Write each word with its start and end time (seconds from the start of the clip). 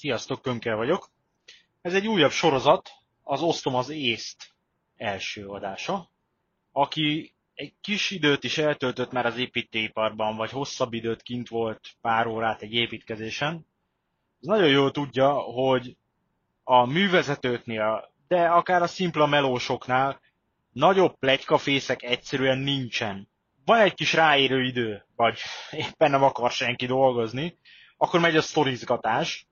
Sziasztok, 0.00 0.42
Könkel 0.42 0.76
vagyok. 0.76 1.08
Ez 1.82 1.94
egy 1.94 2.06
újabb 2.06 2.30
sorozat, 2.30 2.90
az 3.22 3.42
Osztom 3.42 3.74
az 3.74 3.88
észt 3.88 4.54
első 4.96 5.46
adása. 5.46 6.10
Aki 6.72 7.34
egy 7.54 7.74
kis 7.80 8.10
időt 8.10 8.44
is 8.44 8.58
eltöltött 8.58 9.12
már 9.12 9.26
az 9.26 9.36
építőiparban, 9.36 10.36
vagy 10.36 10.50
hosszabb 10.50 10.92
időt 10.92 11.22
kint 11.22 11.48
volt 11.48 11.80
pár 12.00 12.26
órát 12.26 12.62
egy 12.62 12.72
építkezésen, 12.72 13.66
az 14.40 14.46
nagyon 14.46 14.68
jól 14.68 14.90
tudja, 14.90 15.32
hogy 15.32 15.96
a 16.64 16.86
művezetőknél, 16.86 18.12
de 18.28 18.48
akár 18.48 18.82
a 18.82 18.86
szimpla 18.86 19.26
melósoknál 19.26 20.20
nagyobb 20.72 21.18
plegykafészek 21.18 22.02
egyszerűen 22.02 22.58
nincsen. 22.58 23.28
Van 23.64 23.80
egy 23.80 23.94
kis 23.94 24.12
ráérő 24.12 24.62
idő, 24.62 25.06
vagy 25.16 25.38
éppen 25.70 26.10
nem 26.10 26.22
akar 26.22 26.50
senki 26.50 26.86
dolgozni, 26.86 27.58
akkor 27.96 28.20
megy 28.20 28.36
a 28.36 28.42
sztorizgatás, 28.42 29.48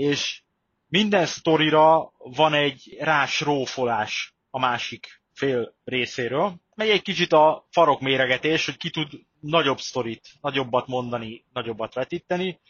és 0.00 0.42
minden 0.88 1.26
sztorira 1.26 2.12
van 2.18 2.54
egy 2.54 2.96
rás 3.00 3.40
rófolás 3.40 4.34
a 4.50 4.58
másik 4.58 5.22
fél 5.32 5.74
részéről. 5.84 6.54
Megy 6.74 6.88
egy 6.88 7.02
kicsit 7.02 7.32
a 7.32 7.66
farok 7.70 8.00
méregetés, 8.00 8.64
hogy 8.64 8.76
ki 8.76 8.90
tud 8.90 9.08
nagyobb 9.40 9.78
sztorit, 9.78 10.28
nagyobbat 10.40 10.86
mondani, 10.86 11.44
nagyobbat 11.52 11.94
vetíteni. 11.94 12.60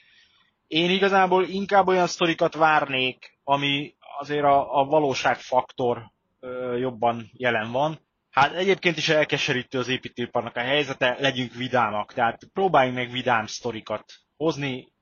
Én 0.67 0.91
igazából 0.91 1.45
inkább 1.45 1.87
olyan 1.87 2.07
sztorikat 2.07 2.55
várnék, 2.55 3.39
ami 3.45 3.95
azért 4.19 4.45
a, 4.45 4.79
a 4.81 4.85
valóságfaktor 4.85 6.11
ö, 6.41 6.77
jobban 6.77 7.31
jelen 7.33 7.71
van. 7.73 7.99
Hát 8.31 8.53
egyébként 8.53 8.97
is 8.97 9.09
elkeserítő 9.09 9.79
az 9.79 9.89
építőiparnak 9.89 10.57
a 10.57 10.61
helyzete, 10.61 11.17
legyünk 11.21 11.55
vidámak, 11.55 12.13
tehát 12.13 12.41
próbáljunk 12.53 12.97
meg 12.97 13.11
vidám 13.11 13.47
sztorikat 13.47 14.13
hozni, 14.37 14.93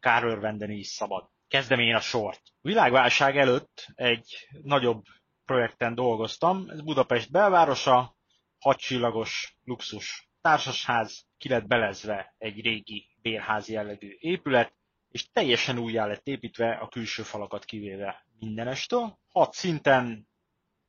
kárörvendeni 0.00 0.76
is 0.76 0.86
szabad. 0.86 1.31
Kezdem 1.52 1.78
én 1.78 1.94
a 1.94 2.00
sort. 2.00 2.40
Világválság 2.60 3.36
előtt 3.36 3.86
egy 3.94 4.48
nagyobb 4.62 5.04
projekten 5.44 5.94
dolgoztam, 5.94 6.68
ez 6.68 6.80
Budapest 6.80 7.30
belvárosa, 7.30 8.16
hatcsillagos 8.58 9.56
luxus 9.64 10.28
társasház, 10.40 11.26
ki 11.38 11.48
lett 11.48 11.66
belezve 11.66 12.34
egy 12.38 12.60
régi 12.60 13.08
bérházi 13.22 13.72
jellegű 13.72 14.16
épület, 14.18 14.74
és 15.08 15.30
teljesen 15.30 15.78
újjá 15.78 16.06
lett 16.06 16.26
építve 16.26 16.72
a 16.72 16.88
külső 16.88 17.22
falakat 17.22 17.64
kivéve 17.64 18.26
mindenestől. 18.38 19.18
Hat 19.32 19.52
szinten 19.52 20.28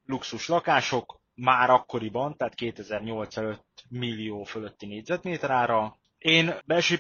luxus 0.06 0.48
lakások, 0.48 1.22
már 1.36 1.70
akkoriban, 1.70 2.38
tehát 2.38 2.56
2008 2.56 3.38
előtt 3.38 3.84
millió 3.90 4.44
fölötti 4.44 4.86
négyzetméter 4.86 5.52
ára. 5.52 5.98
Én 6.18 6.54
belső 6.66 6.98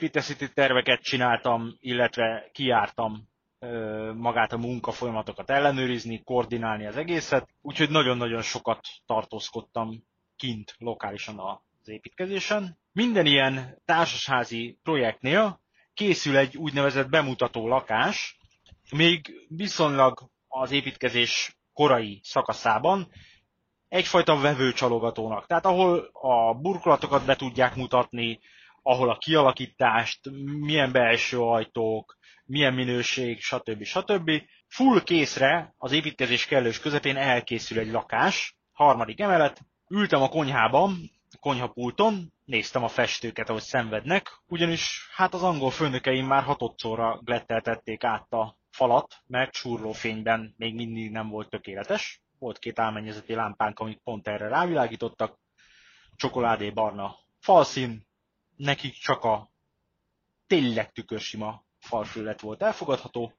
terveket 0.53 1.01
csináltam, 1.01 1.75
illetve 1.79 2.49
kiártam 2.51 3.31
magát 4.15 4.53
a 4.53 4.57
munka 4.57 4.91
folyamatokat 4.91 5.49
ellenőrizni, 5.49 6.23
koordinálni 6.23 6.85
az 6.85 6.97
egészet, 6.97 7.49
úgyhogy 7.61 7.89
nagyon-nagyon 7.89 8.41
sokat 8.41 8.87
tartózkodtam 9.05 10.03
kint 10.35 10.75
lokálisan 10.77 11.39
az 11.39 11.87
építkezésen. 11.89 12.77
Minden 12.91 13.25
ilyen 13.25 13.81
társasházi 13.85 14.79
projektnél 14.83 15.61
készül 15.93 16.37
egy 16.37 16.57
úgynevezett 16.57 17.09
bemutató 17.09 17.67
lakás, 17.67 18.37
még 18.91 19.45
viszonylag 19.47 20.29
az 20.47 20.71
építkezés 20.71 21.57
korai 21.73 22.19
szakaszában 22.23 23.07
egyfajta 23.87 24.39
vevőcsalogatónak. 24.39 25.45
Tehát 25.45 25.65
ahol 25.65 26.09
a 26.13 26.53
burkolatokat 26.53 27.25
be 27.25 27.35
tudják 27.35 27.75
mutatni, 27.75 28.39
ahol 28.83 29.09
a 29.09 29.17
kialakítást, 29.17 30.19
milyen 30.59 30.91
belső 30.91 31.39
ajtók, 31.39 32.17
milyen 32.45 32.73
minőség, 32.73 33.41
stb. 33.41 33.83
stb. 33.83 34.31
Full 34.67 35.03
készre 35.03 35.73
az 35.77 35.91
építkezés 35.91 36.45
kellős 36.45 36.79
közepén 36.79 37.17
elkészül 37.17 37.79
egy 37.79 37.91
lakás, 37.91 38.57
harmadik 38.71 39.19
emelet, 39.19 39.61
ültem 39.89 40.21
a 40.21 40.29
konyhában, 40.29 41.11
a 41.31 41.37
konyhapulton, 41.39 42.33
néztem 42.45 42.83
a 42.83 42.87
festőket, 42.87 43.49
ahogy 43.49 43.61
szenvednek, 43.61 44.41
ugyanis 44.47 45.09
hát 45.15 45.33
az 45.33 45.43
angol 45.43 45.71
főnökeim 45.71 46.25
már 46.25 46.43
hatodszorra 46.43 47.19
gletteltették 47.23 48.03
át 48.03 48.33
a 48.33 48.57
falat, 48.69 49.15
mert 49.27 49.57
fényben 49.93 50.53
még 50.57 50.75
mindig 50.75 51.11
nem 51.11 51.29
volt 51.29 51.49
tökéletes. 51.49 52.21
Volt 52.39 52.59
két 52.59 52.79
álmennyezeti 52.79 53.33
lámpánk, 53.33 53.79
amik 53.79 53.99
pont 54.03 54.27
erre 54.27 54.47
rávilágítottak. 54.47 55.39
Csokoládé 56.15 56.69
barna 56.69 57.15
falszín, 57.39 58.07
nekik 58.55 58.93
csak 58.93 59.23
a 59.23 59.51
tényleg 60.47 60.91
tükörsima 60.91 61.63
falfőlet 61.79 62.41
volt 62.41 62.61
elfogadható. 62.61 63.33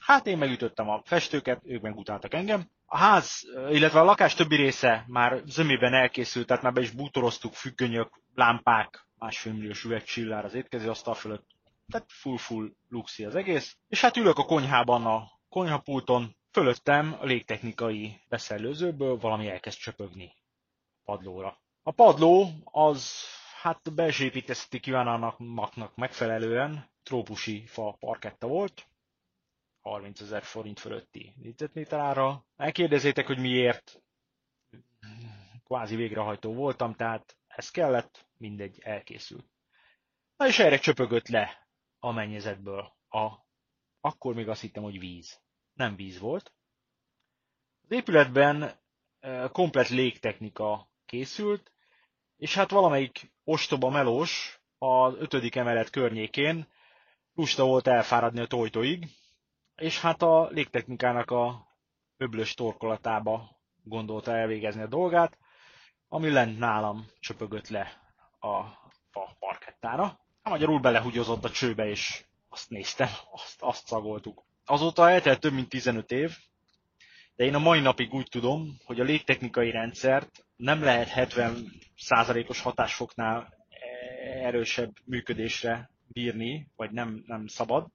Hát 0.00 0.26
én 0.26 0.38
megütöttem 0.38 0.88
a 0.88 1.02
festőket, 1.04 1.60
ők 1.64 1.82
meg 1.82 1.96
utáltak 1.96 2.34
engem. 2.34 2.70
A 2.86 2.96
ház, 2.96 3.42
illetve 3.70 4.00
a 4.00 4.04
lakás 4.04 4.34
többi 4.34 4.56
része 4.56 5.04
már 5.06 5.42
zömében 5.46 5.94
elkészült, 5.94 6.46
tehát 6.46 6.62
már 6.62 6.72
be 6.72 6.80
is 6.80 6.90
bútoroztuk, 6.90 7.52
függönyök, 7.54 8.20
lámpák, 8.34 9.06
másfél 9.18 9.52
milliós 9.52 9.84
üvegcsillár 9.84 10.44
az 10.44 10.54
étkező 10.54 10.90
asztal 10.90 11.14
fölött. 11.14 11.46
Tehát 11.88 12.06
full-full 12.10 12.72
luxi 12.88 13.24
az 13.24 13.34
egész. 13.34 13.76
És 13.88 14.00
hát 14.00 14.16
ülök 14.16 14.38
a 14.38 14.44
konyhában 14.44 15.06
a 15.06 15.30
konyhapulton, 15.48 16.36
fölöttem 16.52 17.16
a 17.20 17.24
légtechnikai 17.24 18.20
beszellőzőből 18.28 19.18
valami 19.18 19.48
elkezd 19.48 19.78
csöpögni 19.78 20.34
padlóra. 21.04 21.58
A 21.82 21.90
padló 21.90 22.48
az 22.64 23.14
hát 23.66 23.94
belső 23.94 24.24
építészeti 24.24 24.80
kívánalmaknak 24.80 25.96
megfelelően 25.96 26.88
trópusi 27.02 27.66
fa 27.66 27.96
parketta 27.98 28.46
volt, 28.46 28.86
30 29.80 30.20
ezer 30.20 30.42
forint 30.42 30.80
fölötti 30.80 31.34
négyzetméter 31.42 31.98
ára. 31.98 32.44
Megkérdezétek, 32.56 33.26
hogy 33.26 33.38
miért 33.38 34.02
kvázi 35.64 35.96
végrehajtó 35.96 36.54
voltam, 36.54 36.94
tehát 36.94 37.36
ez 37.46 37.70
kellett, 37.70 38.26
mindegy, 38.36 38.78
elkészült. 38.82 39.46
Na 40.36 40.46
és 40.46 40.58
erre 40.58 40.78
csöpögött 40.78 41.28
le 41.28 41.68
a 41.98 42.10
mennyezetből 42.12 42.92
a, 43.08 43.32
akkor 44.00 44.34
még 44.34 44.48
azt 44.48 44.60
hittem, 44.60 44.82
hogy 44.82 44.98
víz. 44.98 45.40
Nem 45.74 45.96
víz 45.96 46.18
volt. 46.18 46.52
Az 47.82 47.90
épületben 47.90 48.72
komplet 49.52 49.88
légtechnika 49.88 50.88
készült, 51.06 51.70
és 52.36 52.54
hát 52.54 52.70
valamelyik 52.70 53.32
ostoba 53.44 53.90
melós 53.90 54.60
az 54.78 55.14
ötödik 55.18 55.56
emelet 55.56 55.90
környékén 55.90 56.66
lusta 57.34 57.64
volt 57.64 57.86
elfáradni 57.86 58.40
a 58.40 58.46
tojtóig, 58.46 59.06
és 59.76 60.00
hát 60.00 60.22
a 60.22 60.48
légtechnikának 60.50 61.30
a 61.30 61.66
öblös 62.16 62.54
torkolatába 62.54 63.56
gondolta 63.82 64.36
elvégezni 64.36 64.82
a 64.82 64.86
dolgát, 64.86 65.38
ami 66.08 66.30
lent 66.30 66.58
nálam 66.58 67.06
csöpögött 67.20 67.68
le 67.68 68.00
a 68.40 68.62
fa 69.10 69.36
parkettára. 69.38 70.18
Magyarul 70.42 70.80
belehugyozott 70.80 71.44
a 71.44 71.50
csőbe, 71.50 71.88
és 71.88 72.24
azt 72.48 72.70
néztem, 72.70 73.08
azt, 73.32 73.62
azt 73.62 73.86
szagoltuk. 73.86 74.44
Azóta 74.64 75.10
eltelt 75.10 75.40
több 75.40 75.52
mint 75.52 75.68
15 75.68 76.10
év, 76.10 76.36
de 77.36 77.44
én 77.44 77.54
a 77.54 77.58
mai 77.58 77.80
napig 77.80 78.14
úgy 78.14 78.28
tudom, 78.30 78.76
hogy 78.84 79.00
a 79.00 79.04
légtechnikai 79.04 79.70
rendszert 79.70 80.45
nem 80.56 80.82
lehet 80.82 81.10
70%-os 81.14 82.60
hatásfoknál 82.60 83.54
erősebb 84.42 84.92
működésre 85.04 85.90
bírni, 86.08 86.68
vagy 86.76 86.90
nem, 86.90 87.22
nem 87.26 87.46
szabad. 87.46 87.86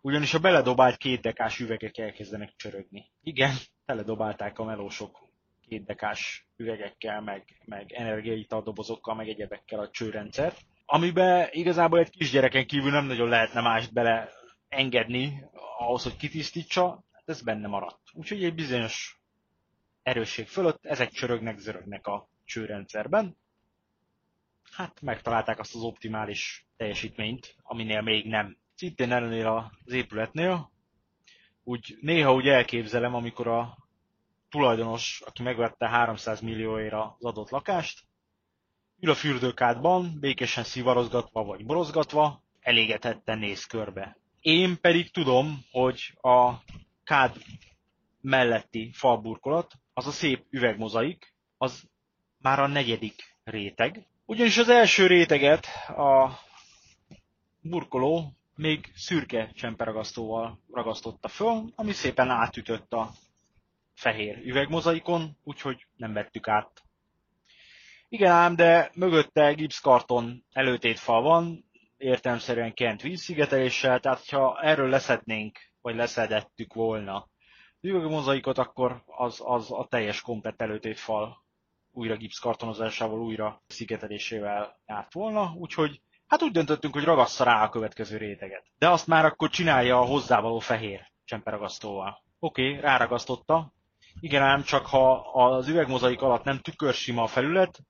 Ugyanis 0.00 0.34
a 0.34 0.38
beledobált 0.38 0.96
két 0.96 1.20
dekás 1.20 1.60
üvegek 1.60 1.98
elkezdenek 1.98 2.52
csörögni. 2.56 3.10
Igen, 3.22 3.54
teledobálták 3.84 4.58
a 4.58 4.64
melósok 4.64 5.18
két 5.68 5.84
dekás 5.84 6.46
üvegekkel, 6.56 7.20
meg, 7.20 7.44
meg 7.64 7.92
energiaitaldobozokkal, 7.92 9.14
meg 9.14 9.28
egyebekkel 9.28 9.80
a 9.80 9.90
csőrendszert, 9.90 10.60
amiben 10.86 11.48
igazából 11.50 11.98
egy 11.98 12.10
kisgyereken 12.10 12.66
kívül 12.66 12.90
nem 12.90 13.06
nagyon 13.06 13.28
lehetne 13.28 13.60
mást 13.60 13.92
bele 13.92 14.28
engedni 14.68 15.44
ahhoz, 15.78 16.02
hogy 16.02 16.16
kitisztítsa, 16.16 17.04
hát 17.12 17.22
ez 17.28 17.42
benne 17.42 17.68
maradt. 17.68 18.00
Úgyhogy 18.12 18.44
egy 18.44 18.54
bizonyos 18.54 19.20
erősség 20.04 20.46
fölött 20.46 20.84
ezek 20.84 21.10
csörögnek, 21.10 21.58
zörögnek 21.58 22.06
a 22.06 22.28
csőrendszerben. 22.44 23.36
Hát 24.72 25.00
megtalálták 25.00 25.58
azt 25.58 25.74
az 25.74 25.82
optimális 25.82 26.66
teljesítményt, 26.76 27.56
aminél 27.62 28.00
még 28.00 28.26
nem. 28.26 28.56
Szintén 28.74 29.12
ennél 29.12 29.70
az 29.86 29.92
épületnél, 29.92 30.72
úgy 31.64 31.98
néha 32.00 32.34
úgy 32.34 32.48
elképzelem, 32.48 33.14
amikor 33.14 33.48
a 33.48 33.76
tulajdonos, 34.48 35.22
aki 35.26 35.42
megvette 35.42 35.88
300 35.88 36.40
millióért 36.40 36.92
az 36.92 37.24
adott 37.24 37.50
lakást, 37.50 38.04
ül 39.00 39.10
a 39.10 39.14
fürdőkádban, 39.14 40.18
békésen 40.20 40.64
szivarozgatva 40.64 41.44
vagy 41.44 41.64
borozgatva, 41.64 42.42
elégetetten 42.60 43.38
néz 43.38 43.64
körbe. 43.64 44.16
Én 44.40 44.80
pedig 44.80 45.10
tudom, 45.10 45.64
hogy 45.70 46.18
a 46.20 46.52
kád 47.04 47.36
melletti 48.20 48.90
falburkolat, 48.92 49.74
az 49.94 50.06
a 50.06 50.10
szép 50.10 50.44
üvegmozaik, 50.50 51.34
az 51.56 51.82
már 52.38 52.58
a 52.60 52.66
negyedik 52.66 53.36
réteg. 53.44 54.06
Ugyanis 54.26 54.58
az 54.58 54.68
első 54.68 55.06
réteget 55.06 55.66
a 55.88 56.38
burkoló 57.60 58.32
még 58.54 58.92
szürke 58.94 59.50
csemperagasztóval 59.54 60.60
ragasztotta 60.72 61.28
föl, 61.28 61.72
ami 61.74 61.92
szépen 61.92 62.30
átütött 62.30 62.92
a 62.92 63.10
fehér 63.94 64.38
üvegmozaikon, 64.44 65.36
úgyhogy 65.44 65.86
nem 65.96 66.12
vettük 66.12 66.48
át. 66.48 66.82
Igen 68.08 68.30
ám, 68.32 68.56
de 68.56 68.90
mögötte 68.94 69.52
gipszkarton 69.52 70.44
előtétfal 70.52 71.22
van, 71.22 71.64
értelmszerűen 71.96 72.74
kent 72.74 73.02
vízszigeteléssel, 73.02 74.00
tehát 74.00 74.28
ha 74.28 74.60
erről 74.62 74.88
leszednénk, 74.88 75.58
vagy 75.80 75.94
leszedettük 75.94 76.74
volna 76.74 77.28
üvegmozaikot, 77.84 78.58
akkor 78.58 79.02
az, 79.06 79.40
az 79.44 79.72
a 79.72 79.86
teljes 79.90 80.20
komplet 80.20 80.62
előtétfal 80.62 81.42
újra 81.92 82.16
gipszkartonozásával, 82.16 83.20
újra 83.20 83.62
szigetelésével 83.66 84.78
járt 84.86 85.12
volna, 85.12 85.54
úgyhogy 85.56 86.00
hát 86.26 86.42
úgy 86.42 86.52
döntöttünk, 86.52 86.94
hogy 86.94 87.04
ragassza 87.04 87.44
rá 87.44 87.64
a 87.64 87.68
következő 87.68 88.16
réteget. 88.16 88.64
De 88.78 88.88
azt 88.90 89.06
már 89.06 89.24
akkor 89.24 89.50
csinálja 89.50 89.98
a 89.98 90.04
hozzávaló 90.04 90.58
fehér 90.58 91.12
csemperagasztóval. 91.24 92.22
Oké, 92.38 92.68
okay, 92.68 92.80
ráragasztotta. 92.80 93.72
Igen 94.20 94.42
ám, 94.42 94.62
csak 94.62 94.86
ha 94.86 95.12
az 95.32 95.68
üvegmozaik 95.68 96.22
alatt 96.22 96.44
nem 96.44 96.58
tükörsima 96.58 97.22
a 97.22 97.26
felület, 97.26 97.80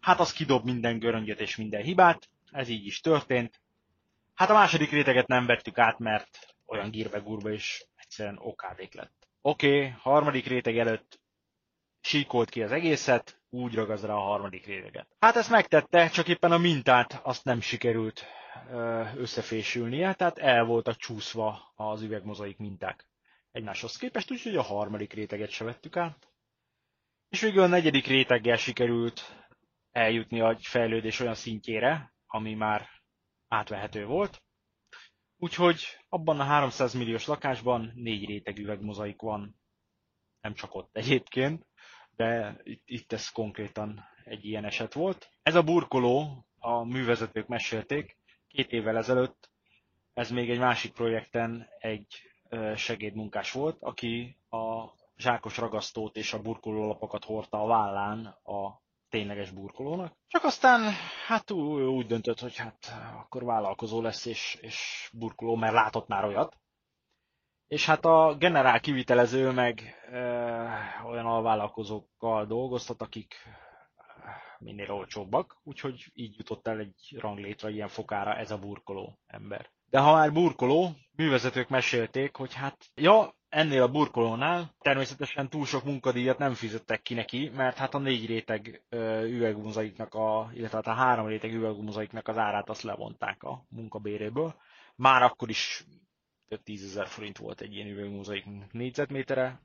hát 0.00 0.20
az 0.20 0.32
kidob 0.32 0.64
minden 0.64 0.98
göröngyöt 0.98 1.40
és 1.40 1.56
minden 1.56 1.82
hibát, 1.82 2.28
ez 2.50 2.68
így 2.68 2.86
is 2.86 3.00
történt. 3.00 3.60
Hát 4.34 4.50
a 4.50 4.54
második 4.54 4.90
réteget 4.90 5.26
nem 5.26 5.46
vettük 5.46 5.78
át, 5.78 5.98
mert 5.98 6.54
olyan 6.66 6.90
gírbe-gurba 6.90 7.50
is 7.50 7.84
egyszerűen 7.96 8.38
okádék 8.40 8.94
lett. 8.94 9.19
Oké, 9.42 9.76
okay, 9.76 9.88
harmadik 9.98 10.46
réteg 10.46 10.78
előtt 10.78 11.20
síkolt 12.00 12.50
ki 12.50 12.62
az 12.62 12.72
egészet, 12.72 13.40
úgy 13.50 13.74
ragaz 13.74 14.04
rá 14.04 14.14
a 14.14 14.20
harmadik 14.20 14.66
réteget. 14.66 15.16
Hát 15.18 15.36
ezt 15.36 15.50
megtette, 15.50 16.08
csak 16.08 16.28
éppen 16.28 16.52
a 16.52 16.58
mintát 16.58 17.20
azt 17.22 17.44
nem 17.44 17.60
sikerült 17.60 18.24
összefésülnie, 19.16 20.14
tehát 20.14 20.38
el 20.38 20.64
voltak 20.64 20.96
csúszva 20.96 21.72
az 21.74 22.02
üvegmozaik 22.02 22.58
minták 22.58 23.08
egymáshoz 23.52 23.96
képest, 23.96 24.30
úgyhogy 24.30 24.56
a 24.56 24.62
harmadik 24.62 25.12
réteget 25.12 25.50
se 25.50 25.64
vettük 25.64 25.96
át. 25.96 26.28
És 27.28 27.40
végül 27.40 27.62
a 27.62 27.66
negyedik 27.66 28.06
réteggel 28.06 28.56
sikerült 28.56 29.46
eljutni 29.90 30.40
a 30.40 30.56
fejlődés 30.60 31.20
olyan 31.20 31.34
szintjére, 31.34 32.14
ami 32.26 32.54
már 32.54 32.88
átvehető 33.48 34.06
volt. 34.06 34.42
Úgyhogy 35.42 35.82
abban 36.08 36.40
a 36.40 36.44
300 36.44 36.94
milliós 36.94 37.26
lakásban 37.26 37.92
négy 37.94 38.26
réteg 38.26 38.58
üvegmozaik 38.58 39.20
van. 39.20 39.60
Nem 40.40 40.54
csak 40.54 40.74
ott 40.74 40.96
egyébként, 40.96 41.66
de 42.16 42.60
itt, 42.62 42.82
itt 42.84 43.12
ez 43.12 43.28
konkrétan 43.28 44.04
egy 44.24 44.44
ilyen 44.44 44.64
eset 44.64 44.92
volt. 44.94 45.30
Ez 45.42 45.54
a 45.54 45.62
burkoló, 45.62 46.46
a 46.58 46.84
művezetők 46.84 47.46
mesélték, 47.46 48.16
két 48.48 48.72
évvel 48.72 48.96
ezelőtt, 48.96 49.50
ez 50.14 50.30
még 50.30 50.50
egy 50.50 50.58
másik 50.58 50.92
projekten 50.92 51.68
egy 51.78 52.06
segédmunkás 52.74 53.52
volt, 53.52 53.82
aki 53.82 54.36
a 54.50 54.84
zsákos 55.16 55.56
ragasztót 55.56 56.16
és 56.16 56.32
a 56.32 56.42
burkolólapokat 56.42 57.24
hordta 57.24 57.62
a 57.62 57.66
vállán 57.66 58.26
a 58.26 58.80
tényleges 59.10 59.50
burkolónak. 59.50 60.16
Csak 60.26 60.44
aztán 60.44 60.92
hát 61.26 61.50
úgy 61.50 62.06
döntött, 62.06 62.40
hogy 62.40 62.56
hát 62.56 62.94
akkor 63.18 63.44
vállalkozó 63.44 64.00
lesz 64.00 64.26
és, 64.26 64.58
és 64.60 65.10
burkoló, 65.12 65.56
mert 65.56 65.72
látott 65.72 66.08
már 66.08 66.24
olyat. 66.24 66.56
És 67.66 67.86
hát 67.86 68.04
a 68.04 68.36
generál 68.38 68.80
kivitelező 68.80 69.50
meg 69.50 69.80
e, 70.12 70.20
olyan 71.04 71.26
alvállalkozókkal 71.26 72.46
dolgoztat, 72.46 73.02
akik 73.02 73.34
minél 74.58 74.90
olcsóbbak, 74.90 75.60
úgyhogy 75.62 76.10
így 76.14 76.36
jutott 76.36 76.66
el 76.66 76.78
egy 76.78 77.16
ranglétre 77.18 77.70
ilyen 77.70 77.88
fokára 77.88 78.34
ez 78.36 78.50
a 78.50 78.58
burkoló 78.58 79.18
ember. 79.26 79.70
De 79.84 79.98
ha 79.98 80.12
már 80.12 80.32
burkoló, 80.32 80.90
művezetők 81.16 81.68
mesélték, 81.68 82.36
hogy 82.36 82.54
hát, 82.54 82.86
ja, 82.94 83.34
ennél 83.50 83.82
a 83.82 83.90
burkolónál 83.90 84.74
természetesen 84.80 85.48
túl 85.48 85.66
sok 85.66 85.84
munkadíjat 85.84 86.38
nem 86.38 86.54
fizettek 86.54 87.02
ki 87.02 87.14
neki, 87.14 87.50
mert 87.54 87.76
hát 87.76 87.94
a 87.94 87.98
négy 87.98 88.26
réteg 88.26 88.82
üvegmozaiknak, 89.24 90.14
a, 90.14 90.50
illetve 90.54 90.76
hát 90.76 90.86
a 90.86 91.02
három 91.02 91.26
réteg 91.26 91.54
üvegmozaiknak 91.54 92.28
az 92.28 92.38
árát 92.38 92.68
azt 92.68 92.82
levonták 92.82 93.42
a 93.42 93.64
munkabéréből. 93.68 94.54
Már 94.96 95.22
akkor 95.22 95.48
is 95.48 95.84
több 96.48 96.62
tízezer 96.62 97.06
forint 97.06 97.38
volt 97.38 97.60
egy 97.60 97.74
ilyen 97.74 97.88
üvegmozaik 97.88 98.44
négyzetmétere, 98.70 99.60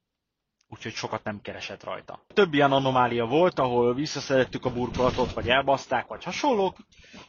úgyhogy 0.70 0.94
sokat 0.94 1.24
nem 1.24 1.42
keresett 1.42 1.84
rajta. 1.84 2.26
Több 2.34 2.54
ilyen 2.54 2.72
anomália 2.72 3.26
volt, 3.26 3.60
ahol 3.60 3.94
visszaszerettük 3.94 4.66
a 4.66 4.74
burkolatot, 4.74 5.34
vagy 5.34 5.50
elbaszták, 5.50 6.08
vagy 6.08 6.24
hasonlók, 6.24 6.78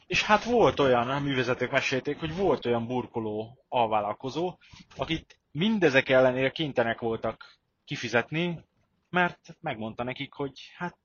és 0.06 0.22
hát 0.22 0.44
volt 0.44 0.80
olyan, 0.80 1.10
a 1.10 1.18
művezetők 1.20 1.70
mesélték, 1.70 2.18
hogy 2.18 2.36
volt 2.36 2.66
olyan 2.66 2.86
burkoló 2.86 3.64
alvállalkozó, 3.68 4.58
akit 4.96 5.38
mindezek 5.56 6.08
ellenére 6.08 6.50
kénytelenek 6.50 7.00
voltak 7.00 7.58
kifizetni, 7.84 8.64
mert 9.10 9.56
megmondta 9.60 10.02
nekik, 10.02 10.32
hogy 10.32 10.72
hát 10.76 10.98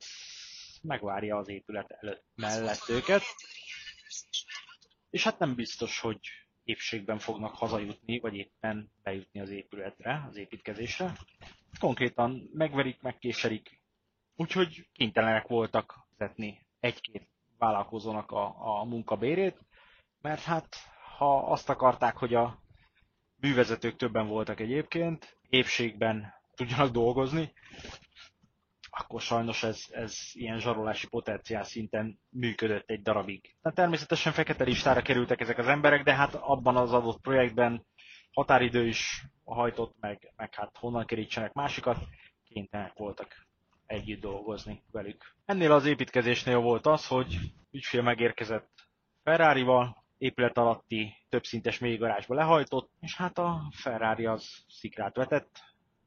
megvárja 0.81 1.37
az 1.37 1.49
épület 1.49 1.91
előtt 1.91 2.23
mellett 2.35 2.89
őket, 2.89 3.21
és 5.09 5.23
hát 5.23 5.39
nem 5.39 5.55
biztos, 5.55 5.99
hogy 5.99 6.19
épségben 6.63 7.19
fognak 7.19 7.55
hazajutni, 7.55 8.19
vagy 8.19 8.35
éppen 8.35 8.91
bejutni 9.03 9.39
az 9.39 9.49
épületre, 9.49 10.25
az 10.29 10.37
építkezésre. 10.37 11.13
Konkrétan 11.79 12.49
megverik, 12.53 13.01
megkéserik, 13.01 13.81
úgyhogy 14.35 14.87
kénytelenek 14.93 15.47
voltak 15.47 16.07
fizetni 16.09 16.65
egy-két 16.79 17.27
vállalkozónak 17.57 18.31
a, 18.31 18.79
a 18.79 18.83
munkabérét, 18.83 19.57
mert 20.21 20.41
hát 20.41 20.75
ha 21.17 21.51
azt 21.51 21.69
akarták, 21.69 22.17
hogy 22.17 22.33
a 22.33 22.61
művezetők 23.41 23.95
többen 23.95 24.27
voltak 24.27 24.59
egyébként, 24.59 25.37
épségben 25.49 26.33
tudjanak 26.55 26.91
dolgozni, 26.91 27.53
akkor 28.89 29.21
sajnos 29.21 29.63
ez, 29.63 29.85
ez 29.91 30.15
ilyen 30.33 30.59
zsarolási 30.59 31.07
potenciál 31.07 31.63
szinten 31.63 32.19
működött 32.29 32.89
egy 32.89 33.01
darabig. 33.01 33.55
Na, 33.61 33.71
természetesen 33.71 34.33
fekete 34.33 34.63
listára 34.63 35.01
kerültek 35.01 35.41
ezek 35.41 35.57
az 35.57 35.67
emberek, 35.67 36.03
de 36.03 36.13
hát 36.15 36.35
abban 36.35 36.75
az 36.77 36.93
adott 36.93 37.21
projektben 37.21 37.85
határidő 38.31 38.87
is 38.87 39.25
hajtott 39.43 39.95
meg, 39.99 40.33
meg 40.35 40.53
hát 40.55 40.77
honnan 40.77 41.05
kerítsenek 41.05 41.53
másikat, 41.53 41.97
kénytelenek 42.43 42.93
voltak 42.97 43.47
együtt 43.85 44.21
dolgozni 44.21 44.83
velük. 44.91 45.35
Ennél 45.45 45.71
az 45.71 45.85
építkezésnél 45.85 46.57
volt 46.57 46.85
az, 46.85 47.07
hogy 47.07 47.37
ügyfél 47.71 48.01
megérkezett 48.01 48.69
Ferrari-val, 49.23 50.00
épület 50.21 50.57
alatti 50.57 51.15
többszintes 51.29 51.79
mélygarázsba 51.79 52.35
lehajtott, 52.35 52.91
és 52.99 53.15
hát 53.15 53.37
a 53.37 53.61
Ferrari 53.75 54.25
az 54.25 54.65
szikrát 54.67 55.15
vetett, 55.15 55.59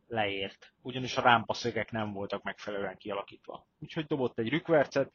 leért, 0.06 0.72
ugyanis 0.82 1.16
a 1.16 1.22
rámpaszögek 1.22 1.90
nem 1.90 2.12
voltak 2.12 2.42
megfelelően 2.42 2.96
kialakítva. 2.96 3.66
Úgyhogy 3.78 4.06
dobott 4.06 4.38
egy 4.38 4.48
rükvercet, 4.48 5.12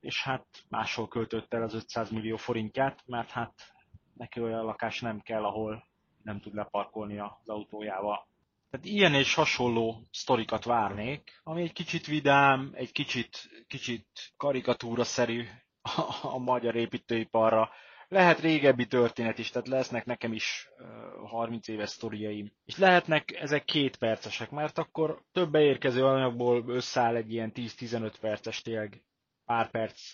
és 0.00 0.22
hát 0.22 0.46
máshol 0.68 1.08
költött 1.08 1.54
el 1.54 1.62
az 1.62 1.74
500 1.74 2.10
millió 2.10 2.36
forintját, 2.36 3.02
mert 3.06 3.30
hát 3.30 3.74
neki 4.14 4.40
olyan 4.40 4.64
lakás 4.64 5.00
nem 5.00 5.20
kell, 5.20 5.44
ahol 5.44 5.88
nem 6.22 6.40
tud 6.40 6.54
leparkolni 6.54 7.18
az 7.18 7.48
autójával. 7.48 8.26
Tehát 8.70 8.86
ilyen 8.86 9.14
és 9.14 9.34
hasonló 9.34 10.08
sztorikat 10.10 10.64
várnék, 10.64 11.40
ami 11.42 11.62
egy 11.62 11.72
kicsit 11.72 12.06
vidám, 12.06 12.70
egy 12.74 12.92
kicsit, 12.92 13.48
kicsit 13.66 14.06
karikatúra-szerű 14.36 15.44
a, 15.82 16.18
a 16.22 16.38
magyar 16.38 16.76
építőiparra, 16.76 17.70
lehet 18.08 18.40
régebbi 18.40 18.86
történet 18.86 19.38
is, 19.38 19.50
tehát 19.50 19.68
lesznek 19.68 20.04
nekem 20.04 20.32
is 20.32 20.68
uh, 20.78 21.28
30 21.28 21.68
éves 21.68 21.90
sztoriaim. 21.90 22.52
És 22.64 22.78
lehetnek 22.78 23.32
ezek 23.40 23.64
két 23.64 23.96
percesek, 23.96 24.50
mert 24.50 24.78
akkor 24.78 25.22
több 25.32 25.50
beérkező 25.50 26.04
anyagból 26.04 26.64
összeáll 26.66 27.14
egy 27.14 27.32
ilyen 27.32 27.52
10-15 27.54 28.12
perces 28.20 28.62
tényleg 28.62 29.02
pár 29.44 29.70
perc, 29.70 30.12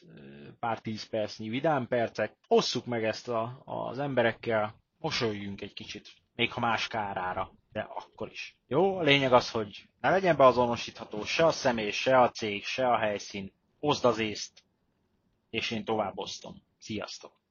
pár 0.58 0.80
tíz 0.80 1.08
percnyi 1.08 1.48
vidám 1.48 1.86
percek. 1.86 2.36
Osszuk 2.48 2.86
meg 2.86 3.04
ezt 3.04 3.28
a, 3.28 3.62
az 3.64 3.98
emberekkel, 3.98 4.74
mosoljunk 4.98 5.60
egy 5.60 5.72
kicsit, 5.72 6.08
még 6.34 6.52
ha 6.52 6.60
más 6.60 6.86
kárára, 6.86 7.52
de 7.72 7.80
akkor 7.80 8.30
is. 8.30 8.56
Jó, 8.66 8.96
a 8.96 9.02
lényeg 9.02 9.32
az, 9.32 9.50
hogy 9.50 9.88
ne 10.00 10.10
legyen 10.10 10.36
beazonosítható 10.36 11.24
se 11.24 11.46
a 11.46 11.50
személy, 11.50 11.90
se 11.90 12.20
a 12.20 12.30
cég, 12.30 12.64
se 12.64 12.88
a 12.88 12.98
helyszín. 12.98 13.52
Oszd 13.80 14.04
az 14.04 14.18
észt, 14.18 14.62
és 15.50 15.70
én 15.70 15.84
tovább 15.84 16.18
osztom. 16.18 16.62
Sziasztok! 16.78 17.42